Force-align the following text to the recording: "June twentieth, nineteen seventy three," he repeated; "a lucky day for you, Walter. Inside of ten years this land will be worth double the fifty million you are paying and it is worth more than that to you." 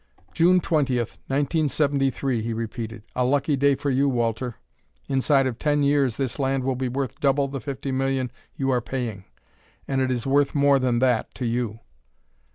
"June 0.33 0.59
twentieth, 0.59 1.19
nineteen 1.29 1.69
seventy 1.69 2.09
three," 2.09 2.41
he 2.41 2.53
repeated; 2.53 3.03
"a 3.15 3.23
lucky 3.23 3.55
day 3.55 3.75
for 3.75 3.91
you, 3.91 4.09
Walter. 4.09 4.55
Inside 5.07 5.45
of 5.45 5.59
ten 5.59 5.83
years 5.83 6.17
this 6.17 6.39
land 6.39 6.63
will 6.63 6.75
be 6.75 6.87
worth 6.89 7.19
double 7.19 7.47
the 7.47 7.61
fifty 7.61 7.91
million 7.91 8.31
you 8.55 8.71
are 8.71 8.81
paying 8.81 9.25
and 9.87 10.01
it 10.01 10.09
is 10.09 10.25
worth 10.25 10.55
more 10.55 10.79
than 10.79 10.97
that 10.97 11.31
to 11.35 11.45
you." 11.45 11.81